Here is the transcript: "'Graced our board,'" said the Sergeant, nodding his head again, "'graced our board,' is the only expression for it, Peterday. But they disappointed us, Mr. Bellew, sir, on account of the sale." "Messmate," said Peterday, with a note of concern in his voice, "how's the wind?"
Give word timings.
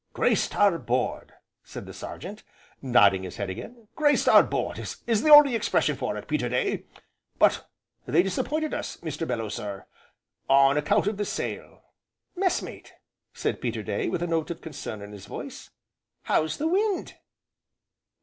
"'Graced 0.13 0.55
our 0.55 0.79
board,'" 0.79 1.33
said 1.63 1.85
the 1.85 1.93
Sergeant, 1.93 2.41
nodding 2.81 3.21
his 3.21 3.37
head 3.37 3.51
again, 3.51 3.87
"'graced 3.95 4.27
our 4.27 4.41
board,' 4.41 4.79
is 4.79 5.21
the 5.21 5.29
only 5.29 5.53
expression 5.53 5.95
for 5.95 6.17
it, 6.17 6.27
Peterday. 6.27 6.85
But 7.37 7.67
they 8.07 8.23
disappointed 8.23 8.73
us, 8.73 8.97
Mr. 9.03 9.27
Bellew, 9.27 9.51
sir, 9.51 9.85
on 10.49 10.75
account 10.75 11.05
of 11.05 11.17
the 11.17 11.25
sale." 11.25 11.83
"Messmate," 12.35 12.93
said 13.31 13.61
Peterday, 13.61 14.09
with 14.09 14.23
a 14.23 14.27
note 14.27 14.49
of 14.49 14.59
concern 14.61 15.03
in 15.03 15.11
his 15.11 15.27
voice, 15.27 15.69
"how's 16.23 16.57
the 16.57 16.67
wind?" 16.67 17.17